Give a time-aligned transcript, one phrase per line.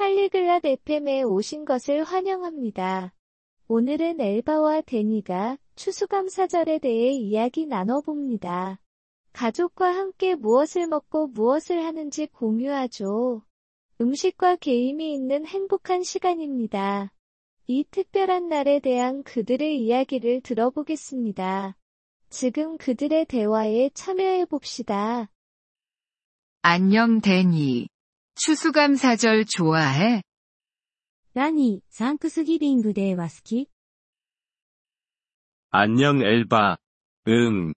[0.00, 3.12] 팔리글랏 FM에 오신 것을 환영합니다.
[3.68, 8.80] 오늘은 엘바와 데니가 추수감사절에 대해 이야기 나눠봅니다.
[9.34, 13.42] 가족과 함께 무엇을 먹고 무엇을 하는지 공유하죠.
[14.00, 17.12] 음식과 게임이 있는 행복한 시간입니다.
[17.66, 21.76] 이 특별한 날에 대한 그들의 이야기를 들어보겠습니다.
[22.30, 25.30] 지금 그들의 대화에 참여해 봅시다.
[26.62, 27.88] 안녕 데니.
[28.35, 30.21] 추수감사절 좋아해?
[31.33, 33.69] ラニー、サンクスギビングデーは好き
[35.71, 36.77] 안녕 엘바.
[37.27, 37.73] 응.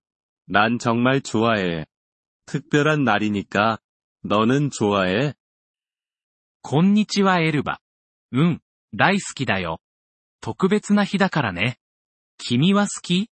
[0.46, 1.87] 난 정말 좋아해.
[2.46, 3.78] 특별한 날이니까.
[4.24, 5.34] 너는 좋아해?
[6.62, 7.80] こんにちはエルバ。
[8.32, 8.60] うん、
[8.95, 9.80] 大好きだよ。
[10.41, 11.78] 特別な日だからね。
[12.37, 13.28] 君は好き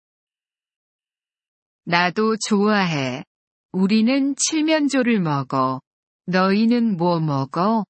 [1.85, 3.25] 나도 좋아해.
[3.71, 5.81] 우리는 칠면조를 먹어.
[6.27, 7.85] 너희는 뭐 먹어?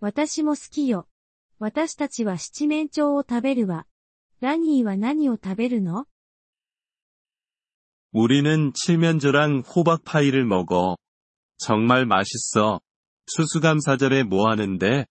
[0.00, 1.08] 私も好きよ。
[1.58, 3.86] 私たちは七面鳥を食べるわ。
[4.40, 6.06] ラニーは何を食べるの
[8.12, 10.96] 우리는 칠면조랑 호박파이를 먹어.
[11.58, 12.80] 정말 맛있어.
[13.26, 15.06] 추수감사절에 뭐 하는데?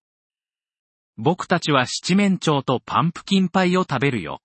[1.17, 4.39] 僕たちは七面鳥とパンプキンパイを食べるよ。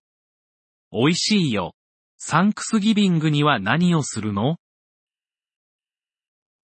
[0.91, 1.75] 美味しいよ。
[2.19, 4.57] サンクスギビングには何をするの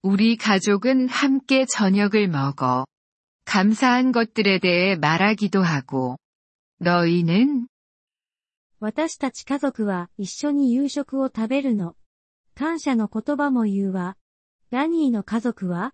[0.02, 2.86] 우리 가족은 함께 저녁을 먹어.
[3.44, 6.18] 감사한 것들에 대해 말하기도 하고.
[6.80, 7.66] 너희는?
[8.80, 11.96] 私たち家族は一緒に夕食を食べるの。
[12.54, 14.16] 感謝の言葉も言うわ。
[14.70, 15.92] ラニーの家族は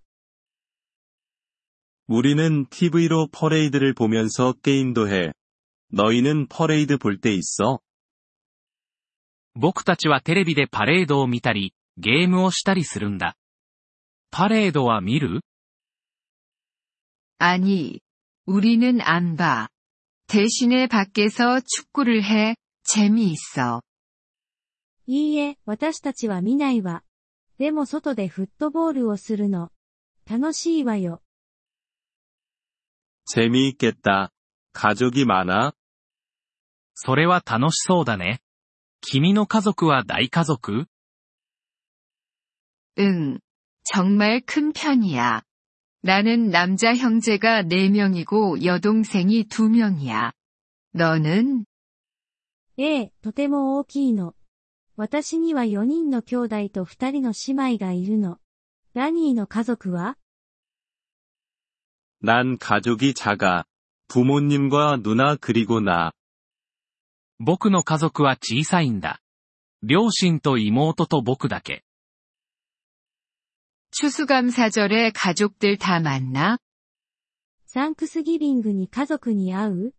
[2.06, 5.32] 우리는 TV로 퍼레이드를 보면서 게임도 해.
[5.92, 7.80] 너희는 퍼레이드 볼 때 있어?
[9.54, 13.36] 僕たちはテレビでパレードを見たり、ゲームをしたりするんだ。
[14.30, 15.40] パレードは見る
[17.38, 18.00] 아니.
[18.46, 19.68] 우리는 안 봐.
[20.28, 22.56] 대신에 밖에서 축구를 해.
[22.84, 23.82] 재미있어.
[25.06, 27.02] いいえ、私たちは見ないわ。
[27.58, 29.70] でも外でフットボールをするの。
[30.28, 31.20] 楽しいわよ。
[33.26, 34.30] 재미있겠다.
[34.72, 35.72] 가족이 많아?
[36.94, 38.40] それは楽しそうだね。
[39.00, 40.86] 君の家族は大家族
[42.98, 43.40] 응.
[43.88, 45.42] 정말 큰 편이야.
[46.02, 50.32] 나는 남자 형제가 4명이고 여동생이 2명이야.
[50.92, 51.64] 너는?
[52.76, 54.34] ええ、とても大きいの。
[54.96, 58.38] 私には4人の兄弟と2人の姉妹がいるの。
[58.94, 60.16] ラニーの家族は
[62.20, 63.64] 난 가족이 작아.
[64.08, 66.12] 부모님과 누나 그리고 나.
[67.38, 69.20] 僕の家族は小さいんだ。
[69.82, 71.82] 両親と妹と僕だけ。
[73.92, 76.58] 추수감사절에 가족들 다 만나?
[77.66, 79.92] サンクスギビングに家族に会う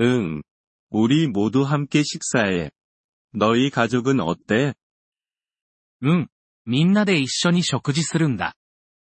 [0.00, 0.42] 응.
[0.90, 2.70] 우리 모두 함께 식사해.
[3.34, 4.74] 너희 가족은 어때?
[6.02, 6.28] うん。
[6.64, 8.54] みんなで一緒に食事するんだ。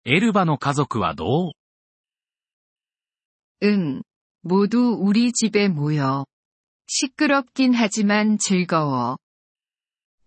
[0.06, 1.52] エルバの家族はどう
[3.64, 4.02] 응.
[4.42, 6.26] 모두 우리 집에 모여.
[6.88, 9.18] 시끄럽긴 하지만 즐거워.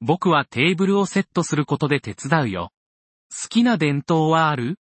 [0.00, 2.70] 僕はテーブルをセットすることで手伝うよ。
[3.30, 4.76] 好きな伝統はある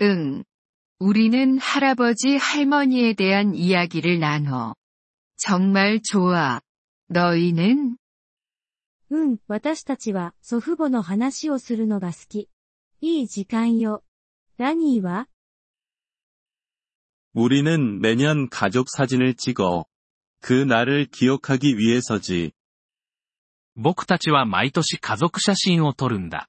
[0.00, 0.44] 응.
[0.98, 4.74] 우리는 할아버지 할머니에 대한 이야기를 나눠.
[5.36, 6.60] 정말 좋아.
[7.08, 7.96] 너희는?
[9.08, 12.48] うん、私たちは祖父母の話をするのが好き。
[13.00, 14.02] いい時間よ。
[14.58, 15.28] ラニーは
[17.34, 19.84] 우리는 매년 가족 사진을 찍어.
[20.40, 22.52] 그 날을 기억하기 위해서지.
[23.76, 26.48] 僕たちは毎年家族写真を撮るんだ。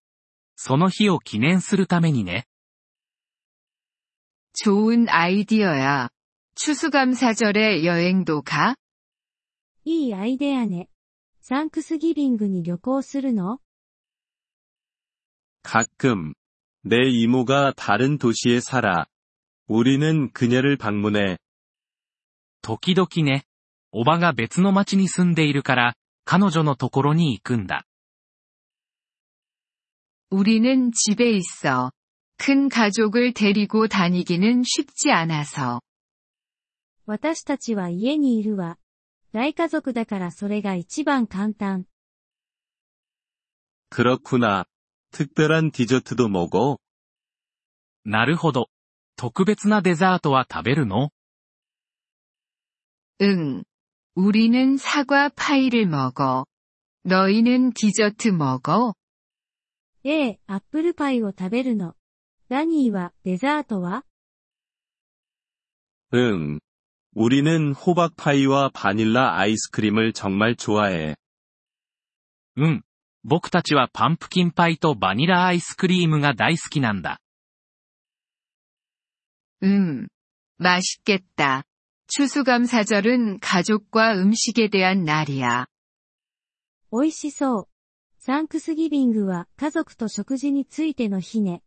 [0.55, 2.45] その日を記念するためにね。
[4.53, 6.09] 좋은 아이디어야.
[6.55, 8.75] 추수감사절에 여행도 가?
[9.85, 10.89] いいアイデアね。
[11.41, 13.59] サンクスギビングに旅行するの
[15.63, 16.33] 가끔.
[16.83, 19.05] 내 이모가 다른 도시에 살아.
[19.67, 21.37] 우리는 그녀를 방문해.
[22.61, 23.43] 時々ね。
[23.91, 25.93] おばが別の町に住んでいるから、
[26.25, 27.85] 彼女のところに行くんだ。
[30.29, 31.91] 우리는 집에 있어.
[32.37, 35.81] 큰 가족을 데리고 다니기는 쉽지 않아서.
[37.05, 38.77] 私たちは家にいるわ。
[39.31, 41.85] 大家族だからそれが一番簡単。
[43.89, 44.65] 그렇구나.
[45.11, 46.79] 특별한 디저트도 먹어?
[48.03, 48.69] なるほど。
[49.15, 51.09] 特別なデザートは食べるの
[53.21, 53.63] 응.
[54.15, 56.45] 우리는 사과 파이를 먹어.
[57.03, 58.93] 너희는 디저트 먹어?
[60.03, 61.95] ええ、アップルパイを食べるの。
[62.49, 64.03] ラニーは、デザートは
[66.13, 66.59] 응.
[67.13, 71.15] 우리는 호박파이와 바닐라 아이스크림을 정말 좋아해.
[72.55, 72.81] うん。
[73.23, 77.19] 僕たちはパンプキンパイとバニラアイスクリームが大好きなんだ。
[79.63, 80.07] 음.
[80.57, 81.63] 맛있겠다.
[82.11, 85.67] 추수감사절은 가족과 음식에 대한 날이야.
[86.91, 87.67] 美味しそう。
[88.17, 91.61] サンクスギビングは家族と食事についての日ね。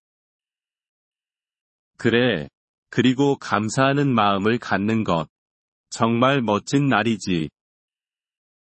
[1.98, 2.48] 그래.
[2.90, 5.28] 그리고 감사하는 마음을 갖는 것.
[5.90, 7.50] 정말 멋진 날이지.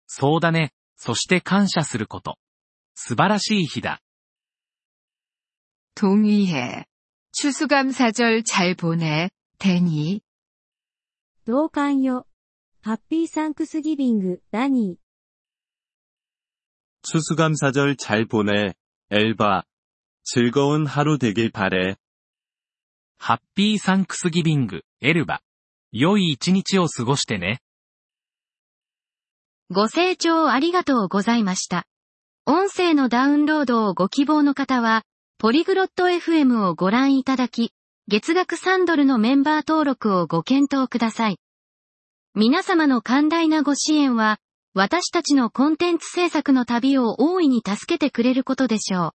[0.06, 0.70] そうだね。
[0.96, 2.36] そして感謝すること。
[2.94, 3.98] 素晴らしい日だ。
[5.96, 6.84] 동의해.
[7.32, 9.28] 추수감사절 잘 보내,
[9.58, 10.20] 데니.
[11.48, 12.26] 同感よ。
[12.82, 15.04] ハッピーサンクスギビング、ラニー。
[17.02, 18.74] 추수감사절 잘 보내,
[19.10, 19.64] 엘바.
[20.22, 21.96] 즐거운 하루 되길 바래.
[23.18, 25.40] ハッピーサンクスギビング、エルバ。
[25.92, 27.60] 良い一日を過ごしてね。
[29.70, 31.86] ご清聴ありがとうございました。
[32.46, 35.04] 音声のダウンロードをご希望の方は、
[35.38, 37.72] ポリグロット FM をご覧いただき、
[38.11, 41.37] 月額3ドルのメンバー登録をご検討ください。
[42.33, 44.39] 皆様の寛大なご支援は、
[44.73, 49.11] 私たちのコンテンツ制作の旅を大いに助けてくれることでしょう。